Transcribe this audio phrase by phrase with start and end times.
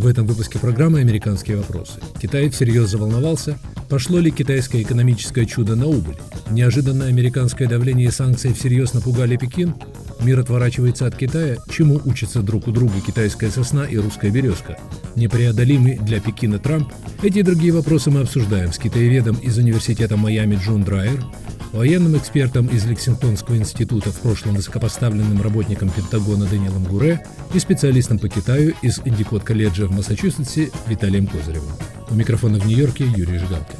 [0.00, 2.00] В этом выпуске программы «Американские вопросы».
[2.22, 3.58] Китай всерьез заволновался,
[3.90, 6.16] пошло ли китайское экономическое чудо на убыль.
[6.50, 9.74] Неожиданное американское давление и санкции всерьез напугали Пекин.
[10.22, 14.78] Мир отворачивается от Китая, чему учатся друг у друга китайская сосна и русская березка.
[15.16, 16.90] Непреодолимый для Пекина Трамп.
[17.22, 21.22] Эти и другие вопросы мы обсуждаем с китаеведом из университета Майами Джун Драйер,
[21.72, 27.24] военным экспертом из Лексингтонского института, в прошлом высокопоставленным работником Пентагона Даниэлом Гуре
[27.54, 31.72] и специалистом по Китаю из Индикот колледжа в Массачусетсе Виталием Козыревым.
[32.10, 33.78] У микрофона в Нью-Йорке Юрий Жигалкин.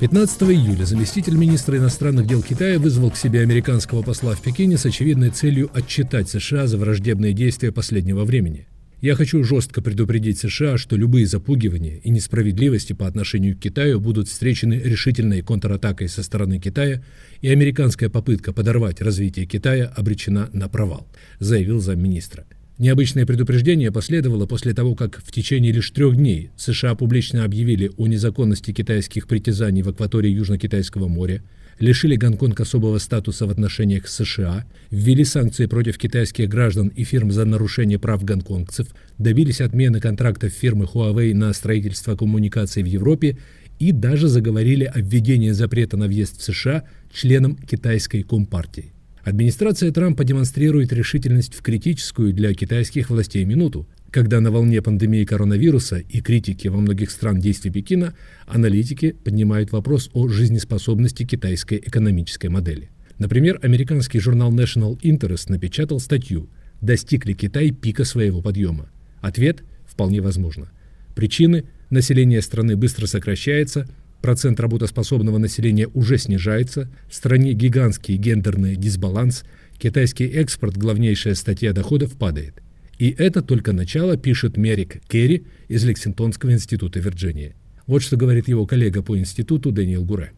[0.00, 4.86] 15 июля заместитель министра иностранных дел Китая вызвал к себе американского посла в Пекине с
[4.86, 8.68] очевидной целью отчитать США за враждебные действия последнего времени–
[9.00, 14.28] я хочу жестко предупредить США, что любые запугивания и несправедливости по отношению к Китаю будут
[14.28, 17.02] встречены решительной контратакой со стороны Китая,
[17.40, 21.06] и американская попытка подорвать развитие Китая обречена на провал,
[21.38, 22.44] заявил замминистра.
[22.78, 28.06] Необычное предупреждение последовало после того, как в течение лишь трех дней США публично объявили о
[28.06, 31.42] незаконности китайских притязаний в акватории Южно-Китайского моря,
[31.78, 37.30] лишили Гонконг особого статуса в отношениях с США, ввели санкции против китайских граждан и фирм
[37.30, 43.38] за нарушение прав гонконгцев, добились отмены контрактов фирмы Huawei на строительство коммуникаций в Европе
[43.78, 48.92] и даже заговорили о введении запрета на въезд в США членам китайской компартии.
[49.22, 55.98] Администрация Трампа демонстрирует решительность в критическую для китайских властей минуту, когда на волне пандемии коронавируса
[55.98, 58.14] и критики во многих стран действий Пекина,
[58.46, 62.90] аналитики поднимают вопрос о жизнеспособности китайской экономической модели.
[63.18, 66.48] Например, американский журнал National Interest напечатал статью
[66.80, 68.88] «Достиг ли Китай пика своего подъема?»
[69.20, 70.70] Ответ– вполне возможно.
[71.14, 73.88] Причины– население страны быстро сокращается,
[74.22, 79.44] процент работоспособного населения уже снижается, в стране гигантский гендерный дисбаланс,
[79.78, 82.62] китайский экспорт, главнейшая статья доходов, падает–
[82.98, 87.54] и это только начало, пишет Мерик Керри из Лексингтонского института Вирджинии.
[87.88, 90.34] Вот что говорит его коллега по институту Дэниел Гуре.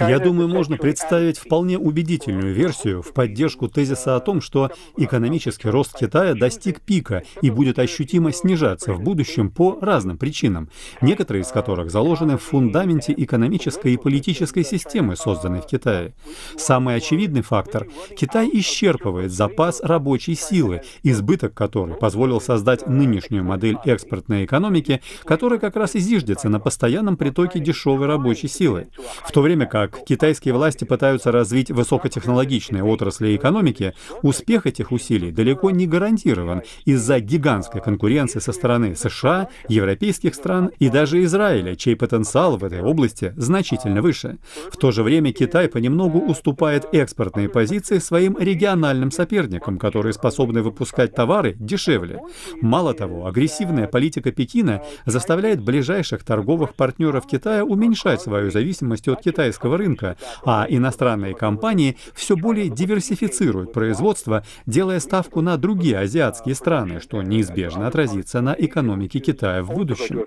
[0.00, 5.98] Я думаю, можно представить вполне убедительную версию в поддержку тезиса о том, что экономический рост
[5.98, 10.68] Китая достиг пика и будет ощутимо снижаться в будущем по разным причинам,
[11.00, 16.12] некоторые из которых заложены в фундаменте экономической и политической системы, созданной в Китае.
[16.58, 17.86] Самый очевидный фактор–
[18.16, 25.76] Китай исчерпывает запас рабочей силы, избыток которой позволил создать нынешнюю модель экспортной экономики, которая как
[25.76, 26.00] раз и
[26.48, 28.88] на постоянном притоке дешевой рабочей силы.
[29.24, 35.70] В то время как китайские власти пытаются развить высокотехнологичные отрасли экономики, успех этих усилий далеко
[35.70, 42.56] не гарантирован из-за гигантской конкуренции со стороны США, европейских стран и даже Израиля, чей потенциал
[42.56, 44.38] в этой области значительно выше.
[44.70, 51.14] В то же время Китай понемногу уступает экспортные позиции своим региональным соперникам, которые способны выпускать
[51.14, 52.20] товары дешевле.
[52.60, 59.78] Мало того, агрессивная политика Пекина заставляет ближайших торговых партнеров Китая уменьшать свою зависимость от китайского
[59.78, 67.22] рынка, а иностранные компании все более диверсифицируют производство, делая ставку на другие азиатские страны, что
[67.22, 70.24] неизбежно отразится на экономике Китая в будущем.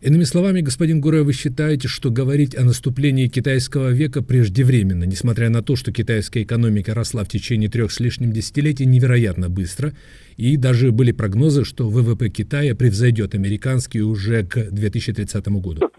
[0.00, 5.60] Иными словами, господин Гуре, вы считаете, что говорить о наступлении китайского века преждевременно, несмотря на
[5.60, 9.92] то, что китайская экономика росла в течение трех с лишним десятилетий невероятно быстро,
[10.38, 15.90] и даже были прогнозы, что ВВП Китая превзойдет американский уже к 2030 году.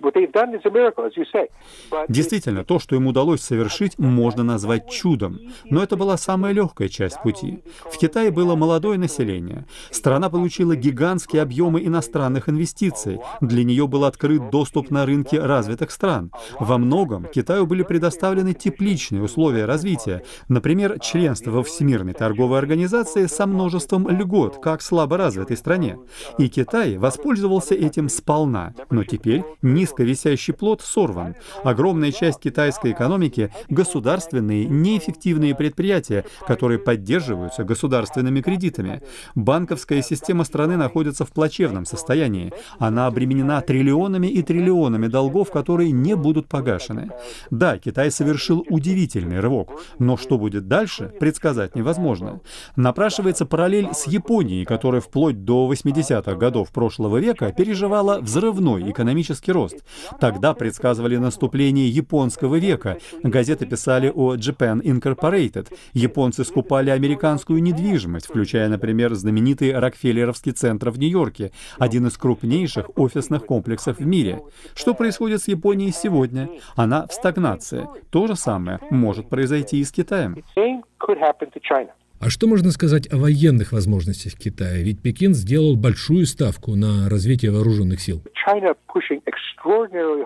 [2.08, 5.40] Действительно, то, что им удалось совершить, можно назвать чудом.
[5.70, 7.60] Но это была самая легкая часть пути.
[7.92, 9.66] В Китае было молодое население.
[9.92, 13.20] Страна получила гигантские объемы иностранных инвестиций.
[13.42, 16.32] Для нее был открыт доступ на рынки развитых стран.
[16.60, 20.24] Во многом Китаю были предоставлены тепличные условия развития.
[20.48, 24.29] Например, членство во Всемирной торговой организации со множеством льгот,
[24.62, 25.98] как слабо развитой стране.
[26.38, 28.74] И Китай воспользовался этим сполна.
[28.90, 31.36] Но теперь низко висящий плод сорван.
[31.64, 39.02] Огромная часть китайской экономики– государственные, неэффективные предприятия, которые поддерживаются государственными кредитами.
[39.36, 42.54] Банковская система страны находится в плачевном состоянии.
[42.78, 47.12] Она обременена триллионами и триллионами долгов, которые не будут погашены.
[47.50, 52.42] Да, Китай совершил удивительный рывок, но что будет дальше, предсказать невозможно.
[52.76, 54.19] Напрашивается параллель с Японией,
[54.66, 59.84] которая вплоть до 80-х годов прошлого века переживала взрывной экономический рост.
[60.20, 62.98] Тогда предсказывали наступление японского века.
[63.24, 65.68] Газеты писали о Japan Incorporated.
[65.94, 73.46] Японцы скупали американскую недвижимость, включая, например, знаменитый Рокфеллеровский центр в Нью-Йорке, один из крупнейших офисных
[73.46, 74.42] комплексов в мире.
[74.76, 76.50] Что происходит с Японией сегодня?
[76.76, 77.88] Она в стагнации.
[78.12, 80.44] То же самое может произойти и с Китаем.
[82.20, 84.84] А что можно сказать о военных возможностях Китая?
[84.84, 88.22] Ведь Пекин сделал большую ставку на развитие вооруженных сил.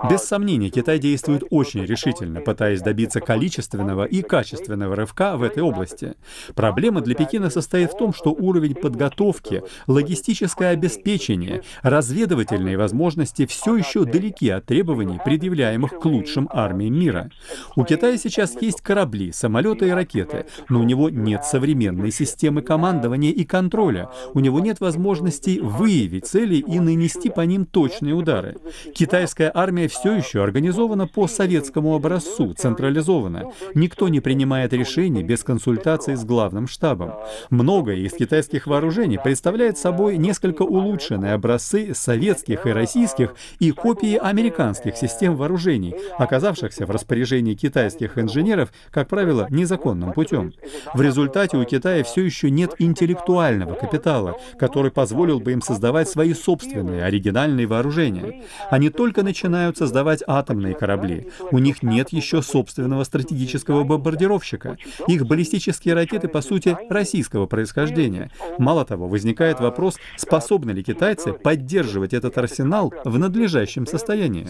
[0.09, 6.13] Без сомнения, Китай действует очень решительно, пытаясь добиться количественного и качественного рывка в этой области.
[6.55, 14.05] Проблема для Пекина состоит в том, что уровень подготовки, логистическое обеспечение, разведывательные возможности все еще
[14.05, 17.29] далеки от требований, предъявляемых к лучшим армиям мира.
[17.75, 21.43] У Китая сейчас есть корабли, самолеты и ракеты, но у него нет
[21.83, 24.09] современной системы командования и контроля.
[24.33, 28.55] У него нет возможности выявить цели и нанести по ним точные удары.
[28.93, 33.51] Китайская армия все еще организована по советскому образцу, централизована.
[33.75, 37.13] Никто не принимает решений без консультации с главным штабом.
[37.49, 44.95] Многое из китайских вооружений представляет собой несколько улучшенные образцы советских и российских и копии американских
[44.95, 50.53] систем вооружений, оказавшихся в распоряжении китайских инженеров, как правило, незаконным путем.
[50.93, 56.35] В результате у Китая все еще нет интеллектуального капитала, который позволил бы им создавать свои
[56.35, 58.43] собственные оригинальные вооружения.
[58.69, 61.29] Они только начинают создавать атомные корабли.
[61.49, 64.77] У них нет еще собственного стратегического бомбардировщика.
[65.07, 68.29] Их баллистические ракеты, по сути, российского происхождения.
[68.59, 74.45] Мало того, возникает вопрос, способны ли китайцы поддерживать этот арсенал в надлежащем состоянии.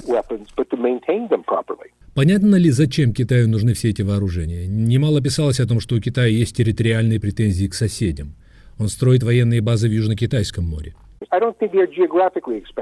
[2.13, 4.67] Понятно ли, зачем Китаю нужны все эти вооружения?
[4.67, 8.35] Немало писалось о том, что у Китая есть территориальные претензии к соседям.
[8.77, 10.93] Он строит военные базы в Южно-Китайском море.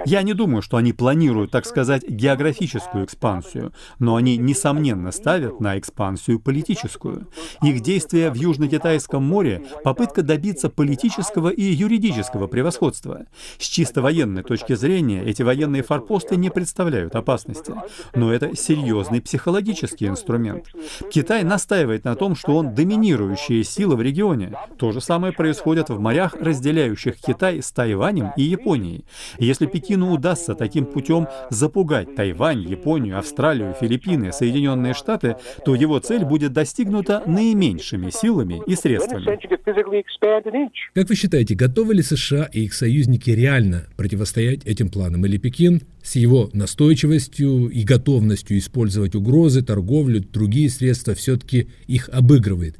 [0.05, 5.77] Я не думаю, что они планируют, так сказать, географическую экспансию, но они, несомненно, ставят на
[5.77, 7.27] экспансию политическую.
[7.61, 13.25] Их действия в Южно-Китайском море— попытка добиться политического и юридического превосходства.
[13.57, 17.73] С чисто военной точки зрения эти военные форпосты не представляют опасности,
[18.15, 20.65] но это серьезный психологический инструмент.
[21.11, 24.53] Китай настаивает на том, что он доминирующая сила в регионе.
[24.77, 29.05] То же самое происходит в морях, разделяющих Китай с Тайванем и Японией.
[29.39, 36.25] Если Пекину удастся таким путем запугать Тайвань, Японию, Австралию, Филиппины, Соединенные Штаты, то его цель
[36.25, 39.39] будет достигнута наименьшими силами и средствами.
[40.93, 45.25] Как вы считаете, готовы ли США и их союзники реально противостоять этим планам?
[45.25, 52.77] Или Пекин с его настойчивостью и готовностью использовать угрозы, торговлю, другие средства все-таки их обыгрывает?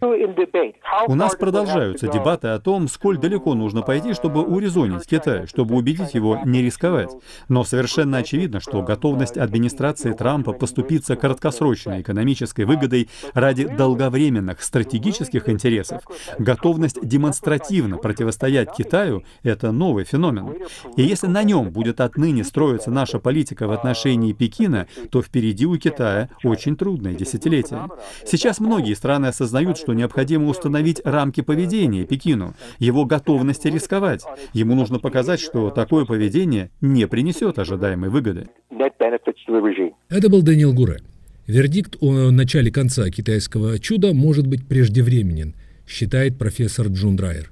[1.08, 6.14] У нас продолжаются дебаты о том, сколь далеко нужно пойти, чтобы урезонить Китай, чтобы убедить
[6.14, 7.12] его не рисковать.
[7.48, 16.02] Но совершенно очевидно, что готовность администрации Трампа поступиться краткосрочной экономической выгодой ради долговременных стратегических интересов,
[16.38, 20.56] готовность демонстративно противостоять Китаю— это новый феномен.
[20.98, 25.78] И если на нем будет отныне строиться наша политика в отношении Пекина, то впереди у
[25.78, 27.90] Китая очень трудное десятилетие.
[28.26, 34.24] Сейчас многие страны осознают, что необходимо установить рамки поведения Пекину, его готовности рисковать.
[34.54, 38.48] Ему нужно показать, что такое поведение не принесет ожидаемой выгоды.
[40.10, 41.00] Это был Дэниел Гуре.
[41.48, 45.54] Вердикт о начале конца китайского чуда может быть преждевременен,
[45.86, 47.52] считает профессор Джун Драйер.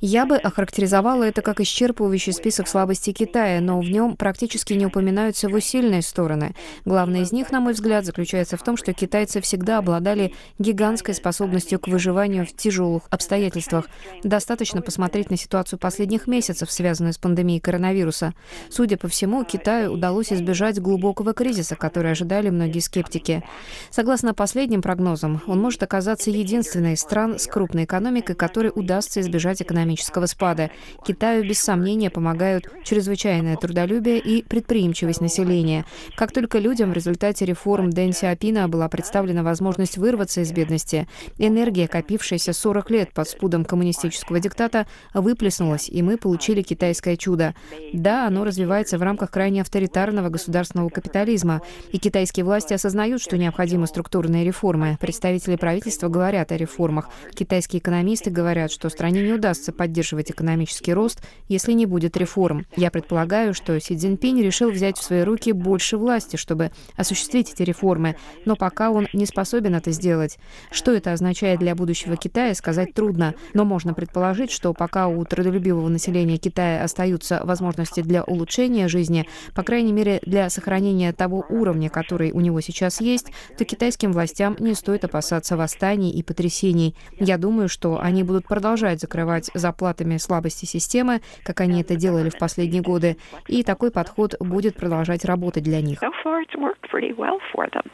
[0.00, 5.48] Я бы охарактеризовала это как исчерпывающий список слабостей Китая, но в нем практически не упоминаются
[5.48, 6.54] его сильные стороны.
[6.84, 11.80] Главное из них, на мой взгляд, заключается в том, что китайцы всегда обладали гигантской способностью
[11.80, 13.86] к выживанию в тяжелых обстоятельствах.
[14.22, 18.34] Достаточно посмотреть на ситуацию последних месяцев, связанную с пандемией коронавируса.
[18.70, 23.42] Судя по всему, Китаю удалось избежать глубокого кризиса, который ожидали многие скептики.
[23.90, 29.62] Согласно последним прогнозам, он может оказаться единственной из стран с крупной экономикой, которой удастся избежать
[29.62, 30.70] экономического спада.
[31.06, 35.86] Китаю без сомнения помогают чрезвычайное трудолюбие и предприимчивость населения.
[36.18, 41.08] Как только людям в результате реформ Дэн Сиапина была представлена возможность вырваться из бедности,
[41.38, 47.54] энергия, копившаяся 40 лет под спудом коммунистического диктата, выплеснулась, и мы получили китайское чудо.
[47.94, 53.86] Да, оно развивается в рамках крайне авторитарного государственного капитализма, и китайские власти осознают, что необходимы
[53.86, 54.98] структурные реформы.
[55.00, 57.08] Представители правительства говорят о реформах.
[57.46, 62.66] Китайские экономисты говорят, что стране не удастся поддерживать экономический рост, если не будет реформ.
[62.76, 67.62] Я предполагаю, что Си Цзиньпинь решил взять в свои руки больше власти, чтобы осуществить эти
[67.62, 70.40] реформы, но пока он не способен это сделать.
[70.72, 75.88] Что это означает для будущего Китая, сказать трудно, но можно предположить, что пока у трудолюбивого
[75.88, 82.32] населения Китая остаются возможности для улучшения жизни, по крайней мере для сохранения того уровня, который
[82.32, 86.96] у него сейчас есть, то китайским властям не стоит опасаться восстаний и потрясений.
[87.26, 92.38] Я думаю, что они будут продолжать закрывать заплатами слабости системы, как они это делали в
[92.38, 93.16] последние годы,
[93.48, 95.98] и такой подход будет продолжать работать для них.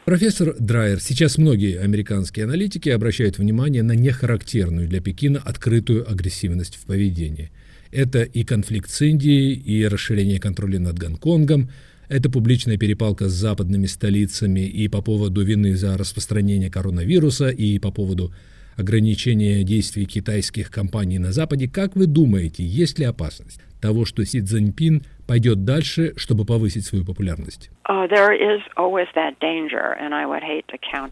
[0.05, 6.85] Профессор Драйер, сейчас многие американские аналитики обращают внимание на нехарактерную для Пекина открытую агрессивность в
[6.85, 7.51] поведении.
[7.91, 11.69] Это и конфликт с Индией, и расширение контроля над Гонконгом,
[12.07, 17.89] это публичная перепалка с западными столицами и по поводу вины за распространение коронавируса, и по
[17.89, 18.31] поводу
[18.75, 21.67] ограничения действий китайских компаний на Западе.
[21.67, 27.05] Как вы думаете, есть ли опасность того, что Си Цзиньпин пойдет дальше, чтобы повысить свою
[27.05, 27.69] популярность?
[27.89, 28.07] Uh,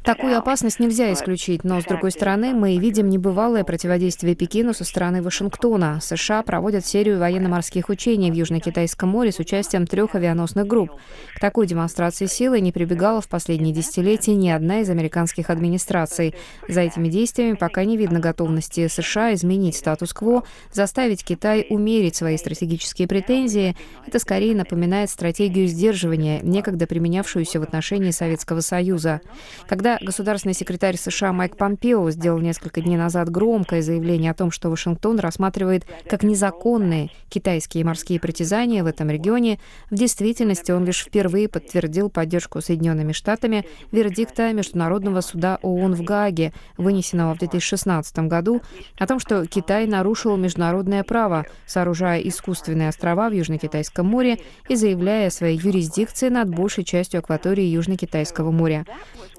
[0.03, 5.21] Такую опасность нельзя исключить, но, с другой стороны, мы видим небывалое противодействие Пекину со стороны
[5.21, 5.99] Вашингтона.
[6.01, 10.91] США проводят серию военно-морских учений в Южно-Китайском море с участием трех авианосных групп.
[11.35, 16.35] К такой демонстрации силы не прибегала в последние десятилетия ни одна из американских администраций.
[16.69, 22.60] За этими действиями пока не видно готовности США изменить статус-кво, заставить Китай умерить свои стратегические
[23.07, 23.75] претензии.
[24.05, 29.21] Это скорее напоминает стратегию сдерживания, некогда применявшуюся в отношении Советского Союза.
[29.67, 34.69] Когда государственный секретарь США Майк Помпео сделал несколько дней назад громкое заявление о том, что
[34.69, 41.47] Вашингтон рассматривает как незаконные китайские морские притязания в этом регионе, в действительности он лишь впервые
[41.47, 48.61] подтвердил поддержку Соединенными Штатами вердикта Международного суда ООН в Гааге, вынесенного в 2016 году,
[48.97, 55.27] о том, что Китай нарушил международное право, сооружая искусственные острова в Южно-Китайском море и заявляя
[55.27, 58.85] о своей юрисдикции над большей частью акватории Южно-Китайского моря.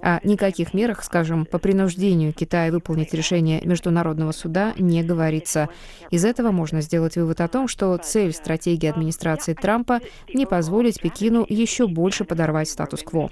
[0.03, 5.69] О никаких мерах, скажем, по принуждению Китая выполнить решение Международного суда не говорится.
[6.11, 10.01] Из этого можно сделать вывод о том, что цель стратегии администрации Трампа—
[10.35, 13.29] не позволить Пекину еще больше подорвать статус-кво.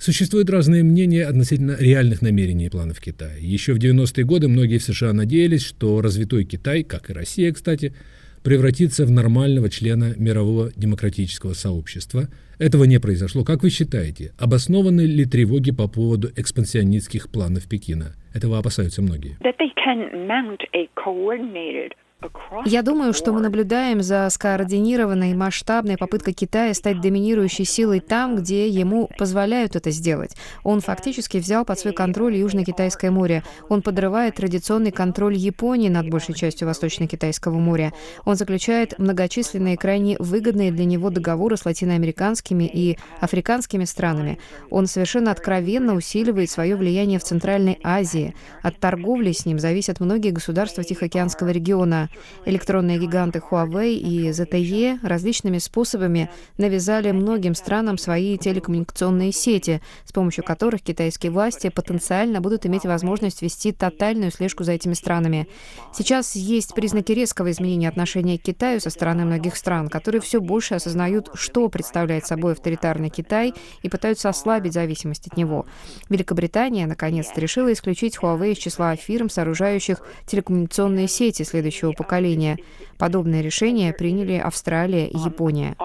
[0.00, 3.36] Существуют разные мнения относительно реальных намерений и планов Китая.
[3.38, 7.92] Еще в 90-е годы многие в США надеялись, что развитой Китай, как и Россия, кстати,
[8.42, 12.28] превратиться в нормального члена мирового демократического сообщества.
[12.58, 13.44] Этого не произошло.
[13.44, 18.14] Как вы считаете, обоснованы ли тревоги по поводу экспансионистских планов Пекина?
[18.32, 19.36] Этого опасаются многие.
[22.66, 28.68] Я думаю, что мы наблюдаем за скоординированной масштабной попыткой Китая стать доминирующей силой там, где
[28.68, 30.36] ему позволяют это сделать.
[30.62, 33.42] Он фактически взял под свой контроль Южно-Китайское море.
[33.68, 37.92] Он подрывает традиционный контроль Японии над большей частью Восточно-Китайского моря.
[38.24, 44.38] Он заключает многочисленные крайне выгодные для него договоры с латиноамериканскими и африканскими странами.
[44.70, 48.34] Он совершенно откровенно усиливает свое влияние в Центральной Азии.
[48.62, 52.09] От торговли с ним зависят многие государства Тихоокеанского региона.
[52.44, 60.44] Электронные гиганты Huawei и ZTE различными способами навязали многим странам свои телекоммуникационные сети, с помощью
[60.44, 65.48] которых китайские власти потенциально будут иметь возможность вести тотальную слежку за этими странами.
[65.94, 70.74] Сейчас есть признаки резкого изменения отношения к Китаю со стороны многих стран, которые все больше
[70.74, 75.66] осознают, что представляет собой авторитарный Китай и пытаются ослабить зависимость от него.
[76.08, 82.56] Великобритания наконец-то решила исключить Huawei из числа фирм, сооружающих телекоммуникационные сети следующего поколения.
[82.98, 85.76] Подобное решение приняли Австралия и Япония.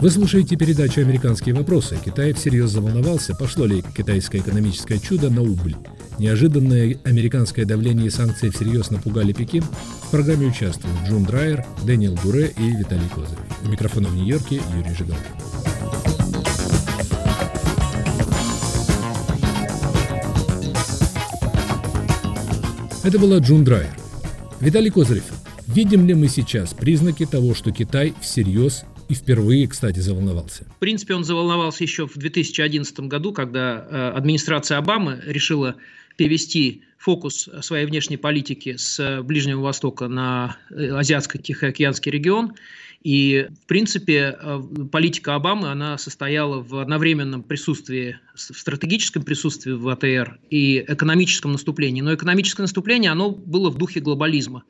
[0.00, 1.96] Вы слушаете передачу «Американские вопросы».
[2.04, 5.76] Китай всерьез заволновался, пошло ли китайское экономическое чудо на убыль.
[6.18, 9.62] Неожиданное американское давление и санкции всерьез напугали Пекин.
[9.62, 13.40] В программе участвуют Джун Драйер, Дэниел Дуре и Виталий Козырев.
[13.64, 16.09] У микрофона в Нью-Йорке Юрий Жигалкин.
[23.02, 23.96] Это была Джун Драйер.
[24.60, 25.24] Виталий Козырев,
[25.66, 30.64] видим ли мы сейчас признаки того, что Китай всерьез и впервые, кстати, заволновался?
[30.64, 35.76] В принципе, он заволновался еще в 2011 году, когда э, администрация Обамы решила
[36.16, 42.52] перевести фокус своей внешней политики с Ближнего Востока на э, Азиатско-Тихоокеанский регион–
[43.02, 49.88] и, в принципе, э, политика Обамы, она состояла в одновременном присутствии, в стратегическом присутствии в
[49.88, 52.02] АТР и экономическом наступлении.
[52.02, 54.64] Но экономическое наступление, оно было в духе глобализма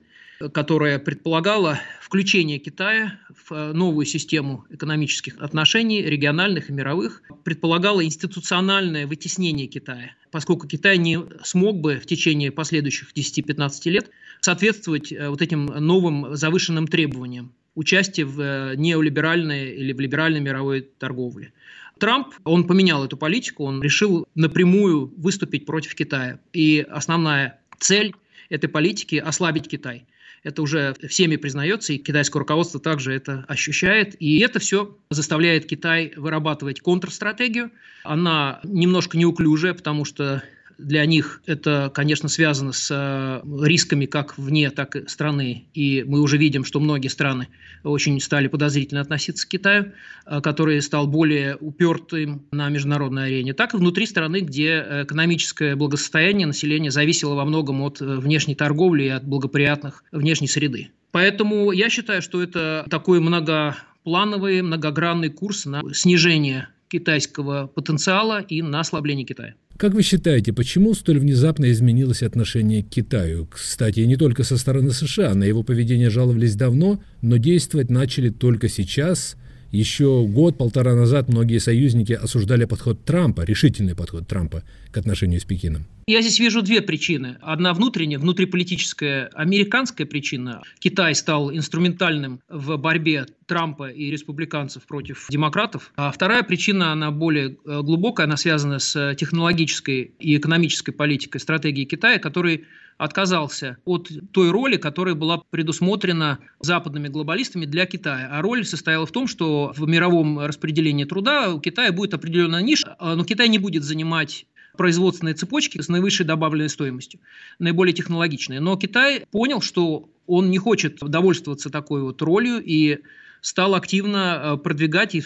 [0.54, 9.06] которое предполагало включение Китая в э, новую систему экономических отношений, региональных и мировых, предполагало институциональное
[9.06, 14.10] вытеснение Китая, поскольку Китай не смог бы в течение последующих 10-15 лет
[14.40, 20.82] соответствовать э, вот этим новым завышенным требованиям участие в э, неолиберальной или в либеральной мировой
[20.98, 21.52] торговле.
[21.98, 26.40] Трамп, он поменял эту политику, он решил напрямую выступить против Китая.
[26.52, 28.14] И основная цель
[28.48, 30.06] этой политики– ослабить Китай.
[30.42, 34.16] Это уже всеми признается, и китайское руководство также это ощущает.
[34.20, 37.70] И это все заставляет Китай вырабатывать контрстратегию.
[38.04, 40.42] Она немножко неуклюжая, потому что
[40.80, 45.66] для них это, конечно, связано с э, рисками как вне, так и страны.
[45.75, 47.49] И мы уже видим, что многие страны
[47.84, 49.92] очень стали подозрительно относиться к Китаю,
[50.26, 56.46] э, который стал более упертым на международной арене, так и внутри страны, где экономическое благосостояние
[56.46, 60.90] населения зависело во многом от э, внешней торговли и от благоприятных внешней среды.
[61.12, 68.80] Поэтому я считаю, что это такой многоплановый, многогранный курс на снижение китайского потенциала и на
[68.80, 69.54] ослабление Китая.
[69.80, 73.46] Как вы считаете, почему столь внезапно изменилось отношение к Китаю?
[73.46, 78.68] Кстати, не только со стороны США, на его поведение жаловались давно, но действовать начали только
[78.68, 79.37] сейчас.
[79.70, 85.87] Еще год-полтора назад многие союзники осуждали подход Трампа, решительный подход Трампа к отношению с Пекином.
[86.10, 87.38] Я здесь вижу две причины.
[87.40, 90.60] Одна внутренняя, внутриполитическая, американская причина.
[90.80, 95.92] Китай стал инструментальным в борьбе Трампа и республиканцев против демократов.
[95.94, 101.84] А вторая причина, она более э, глубокая, она связана с технологической и экономической политикой, стратегии
[101.84, 102.64] Китая, который
[102.98, 108.30] отказался от той роли, которая была предусмотрена западными глобалистами для Китая.
[108.32, 112.96] А роль состояла в том, что в мировом распределении труда у Китая будет определенная ниша,
[113.00, 114.46] но Китай не будет занимать
[114.80, 117.20] производственные цепочки с наивысшей добавленной стоимостью,
[117.58, 118.60] наиболее технологичные.
[118.60, 123.00] Но Китай понял, что он не хочет довольствоваться такой вот ролью и
[123.42, 125.22] стал активно э, продвигать и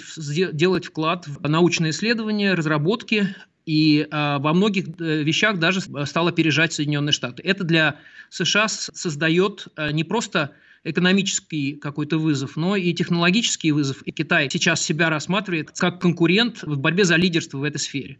[0.53, 6.73] делать вклад в научные исследования, разработки, и а, во многих э, вещах даже стал опережать
[6.73, 7.41] Соединенные Штаты.
[7.45, 10.51] Это для США создает не просто
[10.85, 14.03] экономический какой-то вызов, но и технологический вызов.
[14.03, 18.19] И Китай сейчас себя рассматривает как конкурент в борьбе за лидерство в этой сфере.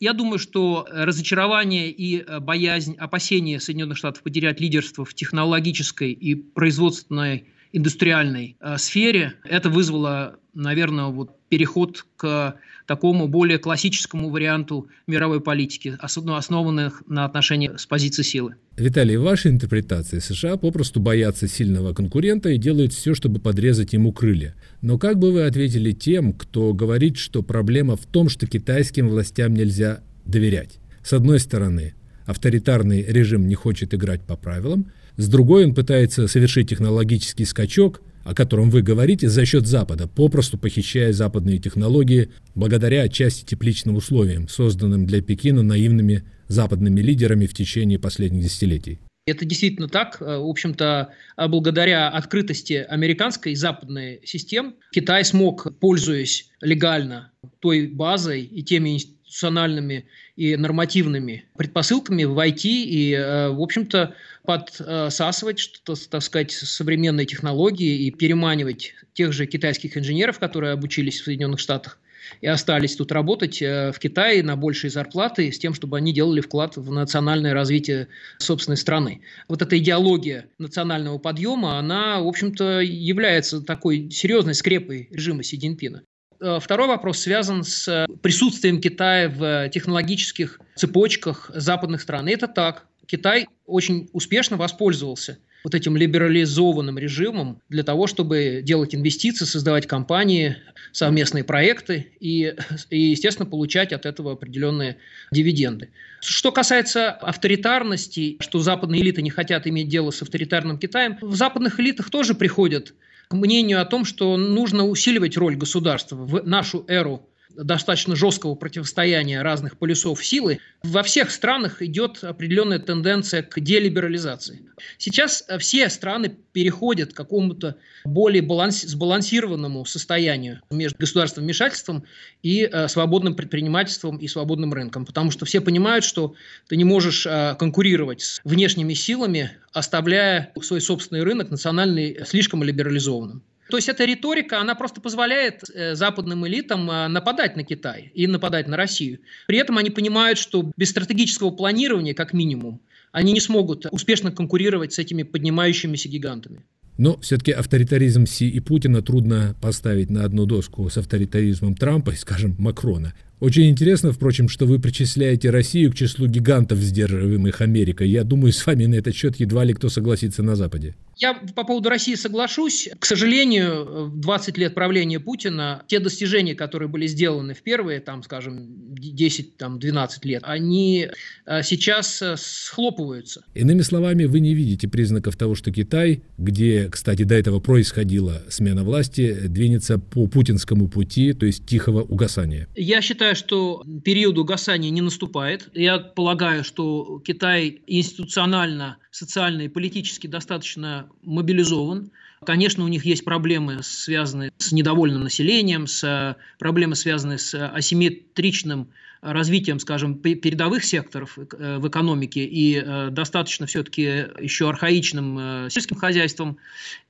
[0.00, 6.34] Я думаю, что разочарование и э, боязнь, опасения Соединенных Штатов потерять лидерство в технологической и
[6.34, 15.40] производственной индустриальной э, сфере, это вызвало, наверное, вот переход к такому более классическому варианту мировой
[15.40, 18.56] политики, основанных на отношении с позиции силы.
[18.76, 24.12] Виталий, в вашей интерпретации США попросту боятся сильного конкурента и делают все, чтобы подрезать ему
[24.12, 24.56] крылья.
[24.82, 29.54] Но как бы вы ответили тем, кто говорит, что проблема в том, что китайским властям
[29.54, 30.80] нельзя доверять?
[31.04, 31.94] С одной стороны,
[32.30, 38.34] авторитарный режим не хочет играть по правилам, с другой он пытается совершить технологический скачок, о
[38.34, 45.06] котором вы говорите, за счет Запада, попросту похищая западные технологии благодаря отчасти тепличным условиям, созданным
[45.06, 49.00] для Пекина наивными западными лидерами в течение последних десятилетий.
[49.26, 50.20] Это действительно так.
[50.20, 57.86] Э, в общем-то, а благодаря открытости американской и западной систем Китай смог, пользуясь легально той
[57.86, 58.98] базой и теми
[59.30, 64.14] институциональными и нормативными предпосылками войти и, э, в общем-то,
[64.44, 71.24] подсасывать, что так сказать, современные технологии и переманивать тех же китайских инженеров, которые обучились в
[71.24, 71.98] Соединенных Штатах,
[72.40, 76.40] и остались тут работать э, в Китае на большие зарплаты с тем, чтобы они делали
[76.40, 79.20] вклад в национальное развитие собственной страны.
[79.48, 86.02] Вот эта идеология национального подъема, она, в общем-то, является такой серьезной скрепой режима Си Цзиньпина.
[86.40, 92.28] Э, второй вопрос связан с присутствием Китая в технологических цепочках западных стран.
[92.28, 92.86] И это так.
[93.06, 100.56] Китай очень успешно воспользовался вот этим либерализованным режимом для того, чтобы делать инвестиции, создавать компании,
[100.92, 102.54] совместные проекты и,
[102.88, 104.96] и, естественно, получать от этого определенные
[105.30, 105.90] дивиденды.
[106.20, 111.78] Что касается авторитарности, что западные элиты не хотят иметь дело с авторитарным Китаем, в западных
[111.78, 112.94] элитах тоже приходят
[113.30, 119.42] к мнению о том, что нужно усиливать роль государства в нашу эру достаточно жесткого противостояния
[119.42, 124.62] разных полюсов силы, во всех странах идет определенная тенденция к делиберализации.
[124.98, 132.04] Сейчас э, все страны переходят к какому-то более баланс, сбалансированному состоянию между государственным вмешательством
[132.42, 136.34] и э, свободным предпринимательством и свободным рынком, потому что все понимают, что
[136.68, 143.42] ты не можешь э, конкурировать с внешними силами, оставляя свой собственный рынок национальный слишком либерализованным.
[143.70, 148.26] То есть эта риторика, она просто позволяет э, западным элитам э, нападать на Китай и
[148.26, 149.20] нападать на Россию.
[149.46, 152.80] При этом они понимают, что без стратегического планирования, как минимум,
[153.12, 156.62] они не смогут успешно конкурировать с этими поднимающимися гигантами.
[156.98, 162.16] Но все-таки авторитаризм Си и Путина трудно поставить на одну доску с авторитаризмом Трампа и,
[162.16, 163.14] скажем, Макрона.
[163.40, 168.10] Очень интересно, впрочем, что вы причисляете Россию к числу гигантов, сдерживаемых Америкой.
[168.10, 170.94] Я думаю, с вами на этот счет едва ли кто согласится на Западе.
[171.20, 172.88] Я по поводу России соглашусь.
[172.98, 178.22] К сожалению, в 20 лет правления Путина те достижения, которые были сделаны в первые, там,
[178.22, 181.08] скажем, 10-12 лет, они
[181.44, 183.44] э, сейчас э, схлопываются.
[183.54, 188.82] Иными словами, вы не видите признаков того, что Китай, где, кстати, до этого происходила смена
[188.82, 192.66] власти, двинется по путинскому пути, то есть тихого угасания.
[192.74, 195.68] Я считаю, что период угасания не наступает.
[195.74, 202.10] Я полагаю, что Китай институционально, социально и политически достаточно мобилизован.
[202.44, 208.88] Конечно, у них есть проблемы, связанные с недовольным населением, с проблемы, связанные с асимметричным
[209.20, 214.02] развитием, скажем, передовых секторов э, в экономике и э, достаточно все-таки
[214.40, 216.56] еще архаичным э, сельским хозяйством.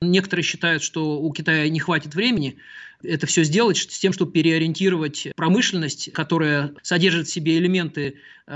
[0.01, 2.57] Некоторые считают, что у Китая не хватит времени
[3.03, 8.15] это все сделать с тем, чтобы переориентировать промышленность, которая содержит в себе элементы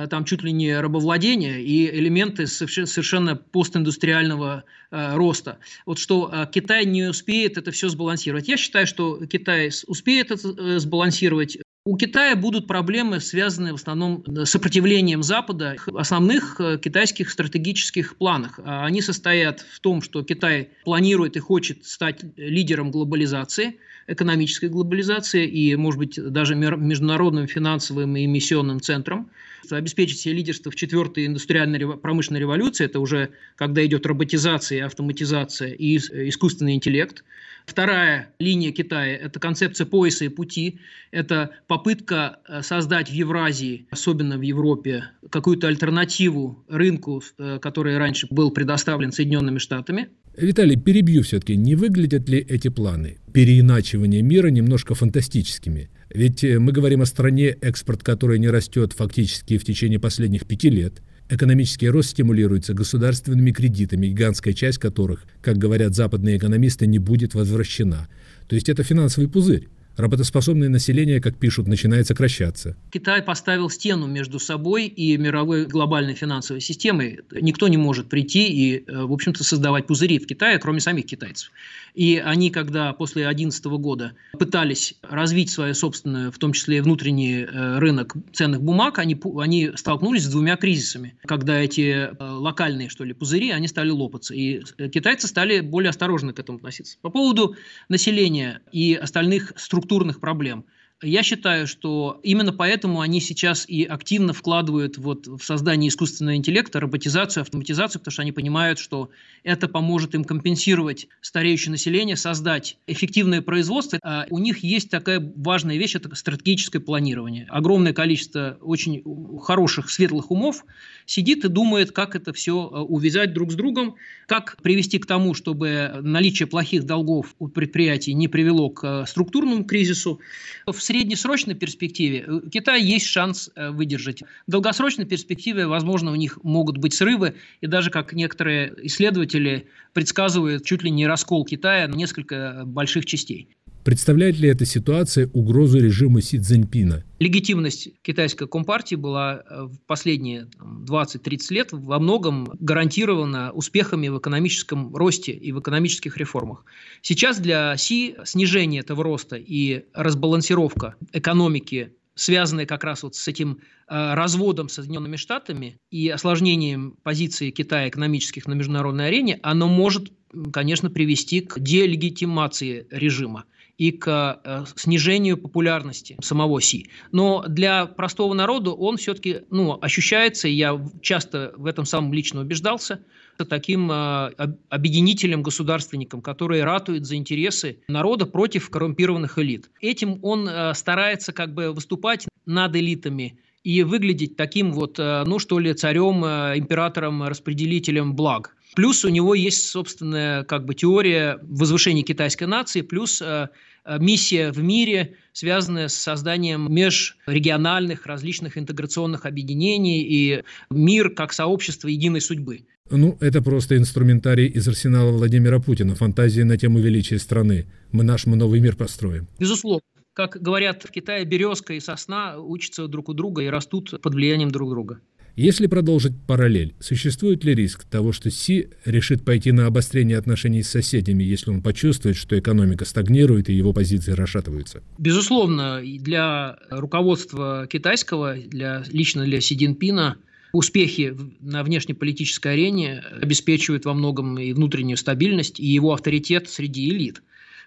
[0.09, 5.59] там чуть ли не рабовладения и элементы совершенно постиндустриального роста.
[5.85, 8.47] Вот что Китай не успеет это все сбалансировать.
[8.47, 14.49] Я считаю, что Китай успеет это сбалансировать у Китая будут проблемы, связанные в основном с
[14.49, 18.59] сопротивлением Запада основных э, китайских стратегических планах.
[18.65, 25.47] А они состоят в том, что Китай планирует и хочет стать лидером глобализации, экономической глобализации
[25.47, 29.29] и, может быть, даже международным финансовым и эмиссионным центром
[29.71, 35.97] обеспечить себе лидерство в четвертой индустриальной промышленной революции, это уже когда идет роботизация, автоматизация и
[35.97, 37.23] искусственный интеллект.
[37.65, 40.79] Вторая линия Китая– это концепция пояса и пути.
[41.11, 48.27] Это попытка э, создать в Евразии, особенно в Европе, какую-то альтернативу рынку, э, который раньше
[48.29, 50.09] был предоставлен Соединенными Штатами.
[50.37, 51.55] Виталий, перебью все-таки.
[51.55, 55.89] Не выглядят ли эти планы переиначивания мира немножко фантастическими?
[56.09, 60.69] Ведь э, мы говорим о стране, экспорт которой не растет фактически в течение последних пяти
[60.69, 67.33] лет– Экономический рост стимулируется государственными кредитами, гигантская часть которых, как говорят западные экономисты, не будет
[67.33, 68.07] возвращена.
[68.47, 69.67] То есть это финансовый пузырь.
[69.97, 72.75] Работоспособное население, как пишут, начинает сокращаться.
[72.91, 77.21] Китай поставил стену между собой и мировой глобальной финансовой системой.
[77.31, 81.49] Никто не может прийти и, э, в общем-то, создавать пузыри в Китае, кроме самих китайцев.
[81.95, 87.45] И они, когда после 2011 года пытались развить свою собственную, в том числе и внутренний
[87.45, 91.15] э, рынок ценных бумаг, они, они столкнулись с двумя кризисами.
[91.25, 94.33] Когда эти э, локальные, что ли, пузыри, они стали лопаться.
[94.35, 96.97] И китайцы стали более осторожно к этому относиться.
[97.01, 97.55] По поводу
[97.89, 100.65] населения и остальных структур структурных проблем.
[101.03, 106.79] Я считаю, что именно поэтому они сейчас и активно вкладывают вот в создание искусственного интеллекта,
[106.79, 109.09] роботизацию, автоматизацию, потому что они понимают, что
[109.43, 113.99] это поможет им компенсировать стареющее население, создать эффективное производство.
[114.03, 117.45] А у них есть такая важная вещь– это стратегическое планирование.
[117.49, 119.03] Огромное количество очень
[119.41, 120.63] хороших, светлых умов
[121.05, 123.95] сидит и думает, как это все э, увязать друг с другом,
[124.27, 129.65] как привести к тому, чтобы наличие плохих долгов у предприятий не привело к э, структурному
[129.65, 130.21] кризису.
[130.65, 134.21] В среднесрочной перспективе у Китая есть шанс э, выдержать.
[134.47, 140.63] В долгосрочной перспективе, возможно, у них могут быть срывы, и даже, как некоторые исследователи предсказывают,
[140.63, 143.49] чуть ли не раскол Китая на несколько больших частей.
[143.85, 147.03] Представляет ли эта ситуация угрозу режиму Си Цзиньпина?
[147.19, 154.95] Легитимность китайской компартии была э, в последние 20-30 лет во многом гарантирована успехами в экономическом
[154.95, 156.65] росте и в экономических реформах.
[157.03, 163.59] Сейчас для Си снижение этого роста и разбалансировка экономики связанные как раз вот с этим
[163.87, 170.11] э, разводом с Соединенными Штатами и осложнением позиции Китая экономических на международной арене, оно может,
[170.51, 173.43] конечно, привести к делегитимации режима
[173.77, 176.89] и к э, снижению популярности самого Си.
[177.11, 182.41] Но для простого народа он все-таки ну, ощущается, и я часто в этом самом лично
[182.41, 183.01] убеждался,
[183.49, 184.31] таким э,
[184.69, 189.69] объединителем, государственником, который ратует за интересы народа против коррумпированных элит.
[189.81, 195.57] Этим он э, старается как бы выступать над элитами и выглядеть таким вот, ну что
[195.57, 198.55] ли, царем, императором, распределителем благ.
[198.75, 203.47] Плюс у него есть собственная как бы теория возвышения китайской нации, плюс э,
[203.85, 211.87] э, миссия в мире, связанная с созданием межрегиональных различных интеграционных объединений и мир как сообщество
[211.87, 212.65] единой судьбы.
[212.91, 217.65] Ну, это просто инструментарий из арсенала Владимира Путина, фантазии на тему величия страны.
[217.91, 219.27] Мы наш мы новый мир построим.
[219.39, 219.81] Безусловно.
[220.13, 224.49] Как говорят в Китае, березка и сосна учатся друг у друга и растут под влиянием
[224.49, 225.01] друг друга.
[225.35, 230.69] Если продолжить параллель, существует ли риск того, что Си решит пойти на обострение отношений с
[230.69, 234.81] соседями, если он почувствует, что экономика стагнирует и его позиции расшатываются?
[234.97, 240.15] Безусловно, для руководства китайского, для, лично для Си Цзиньпина,
[240.53, 247.21] успехи на внешнеполитической арене обеспечивают во многом и внутреннюю стабильность, и его авторитет среди элит.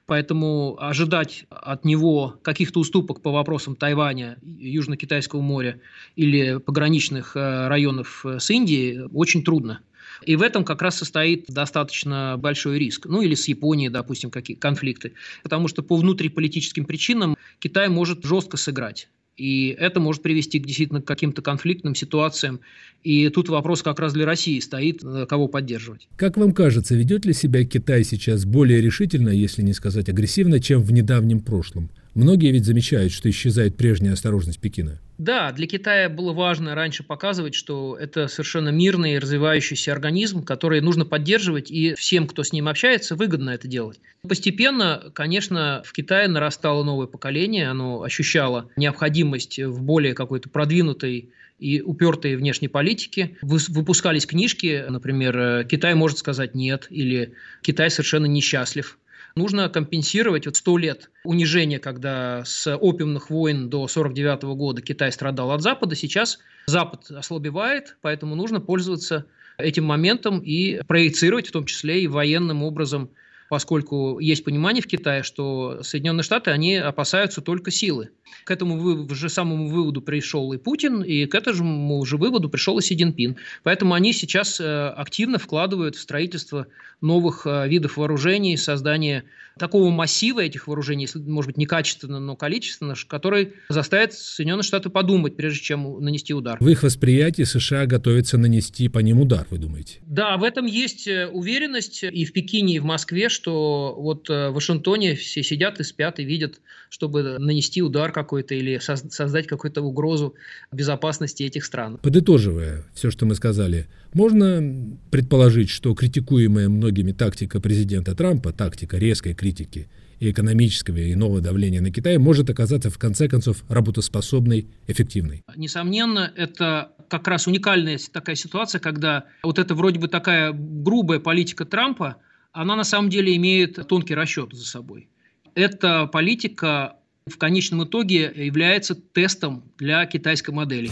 [0.09, 5.83] Поэтому ожидать от него каких-то уступок по вопросам Тайваня, Южно-Китайского моря
[6.17, 9.81] или пограничных э, районов э, с Индией очень трудно.
[10.25, 13.05] И в этом как раз состоит достаточно большой риск.
[13.05, 15.13] Ну или с Японией, допустим, какие конфликты.
[15.43, 19.11] Потому что по внутриполитическим причинам Китай может жестко сыграть.
[19.39, 22.61] И это может привести к действительно к каким-то конфликтным ситуациям.
[23.05, 26.09] И тут вопрос как раз для России стоит, э, кого поддерживать.
[26.17, 30.83] Как вам кажется, ведет ли себя Китай сейчас более решительно, если не сказать агрессивно, чем
[30.83, 31.89] в недавнем прошлом?
[32.15, 35.01] Многие ведь замечают, что исчезает прежняя осторожность Пекина.
[35.19, 41.05] Да, для Китая было важно раньше показывать, что это совершенно мирный развивающийся организм, который нужно
[41.05, 44.01] поддерживать, и всем, кто с ним общается, выгодно это делать.
[44.29, 51.81] Постепенно, конечно, в Китае нарастало новое поколение, оно ощущало необходимость в более какой-то продвинутой и
[51.81, 53.37] упертой внешней политике.
[53.43, 58.99] Выпускались книжки, например, «Китай может сказать нет» или «Китай совершенно несчастлив»
[59.35, 65.53] нужно компенсировать вот 100 лет унижения, когда с опиумных войн до 49 года Китай страдал
[65.53, 69.27] от Запада, сейчас Запад ослабевает, поэтому нужно пользоваться
[69.59, 73.11] этим моментом и проецировать в том числе и военным образом
[73.49, 78.11] поскольку есть понимание в Китае, что Соединенные Штаты, они опасаются только силы.
[78.45, 82.83] К этому же самому выводу пришел и Путин, и к этому же выводу пришел и
[82.83, 83.37] Си Цзиньпин.
[83.63, 86.67] Поэтому они сейчас э, активно вкладывают в строительство
[87.01, 89.25] новых э, видов вооружений, создание
[89.59, 95.37] такого массива этих вооружений, может быть, не качественно, но количественно, который заставит Соединенные Штаты подумать,
[95.37, 96.59] прежде чем нанести удар.
[96.61, 99.99] В их восприятии США готовится нанести по ним удар, вы думаете?
[100.07, 104.51] Да, в этом есть э, уверенность и в Пекине, и в Москве, что вот в
[104.51, 110.35] Вашингтоне все сидят и спят и видят, чтобы нанести удар какой-то или создать какую-то угрозу
[110.73, 111.99] безопасности этих стран.
[112.03, 119.35] Подытоживая все, что мы сказали, можно предположить, что критикуемая многими тактика президента Трампа, тактика резкой
[119.35, 125.45] критики и экономического и иного давления на Китай может оказаться в конце концов работоспособной, эффективной.
[125.55, 131.65] Несомненно, это как раз уникальная такая ситуация, когда вот эта вроде бы такая грубая политика
[131.65, 132.17] Трампа,
[132.59, 135.09] она на самом деле имеет тонкий расчет за собой.
[135.55, 140.91] Эта политика в конечном итоге является тестом для китайской модели.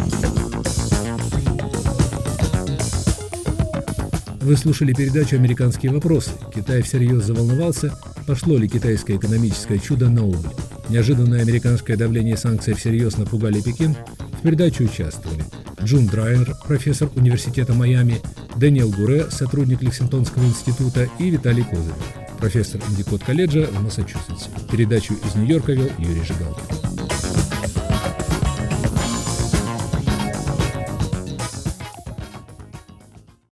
[4.42, 6.30] Вы слушали передачу «Американские вопросы».
[6.54, 7.98] Китай всерьез заволновался,
[8.28, 10.52] пошло ли китайское экономическое чудо на убыль.
[10.88, 13.96] Неожиданное американское давление и санкции всерьез напугали Пекин.
[14.38, 15.42] В передаче участвовали
[15.86, 18.20] Джун Драйер, профессор университета Майами,
[18.56, 21.94] Дэниел Гуре, сотрудник Лексингтонского института и Виталий Козырев,
[22.40, 24.50] профессор Индикот колледжа в Массачусетсе.
[24.68, 26.85] Передачу из Нью-Йорка вел Юрий Жигалкин.